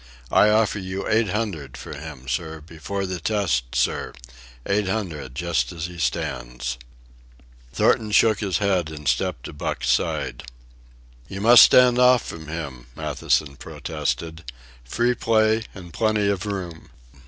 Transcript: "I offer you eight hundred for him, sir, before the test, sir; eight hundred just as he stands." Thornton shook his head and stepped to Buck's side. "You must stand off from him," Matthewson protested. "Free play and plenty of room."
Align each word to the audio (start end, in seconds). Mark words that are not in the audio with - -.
"I 0.31 0.49
offer 0.49 0.79
you 0.79 1.07
eight 1.07 1.29
hundred 1.29 1.77
for 1.77 1.95
him, 1.95 2.27
sir, 2.27 2.59
before 2.59 3.05
the 3.05 3.19
test, 3.19 3.75
sir; 3.75 4.13
eight 4.65 4.87
hundred 4.87 5.35
just 5.35 5.71
as 5.71 5.85
he 5.85 5.99
stands." 5.99 6.79
Thornton 7.71 8.09
shook 8.11 8.39
his 8.39 8.57
head 8.57 8.89
and 8.89 9.07
stepped 9.07 9.43
to 9.43 9.53
Buck's 9.53 9.91
side. 9.91 10.45
"You 11.27 11.39
must 11.39 11.65
stand 11.65 11.99
off 11.99 12.25
from 12.25 12.47
him," 12.47 12.87
Matthewson 12.95 13.57
protested. 13.57 14.51
"Free 14.83 15.13
play 15.13 15.65
and 15.75 15.93
plenty 15.93 16.29
of 16.29 16.47
room." 16.47 16.89